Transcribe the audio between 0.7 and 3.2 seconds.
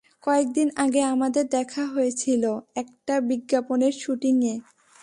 আগে আমাদের দেখা হয়েছিল একটা